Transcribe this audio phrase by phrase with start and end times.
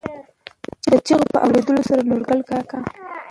[0.89, 2.79] دې چېغو په اورېدو سره نورګل کاکا.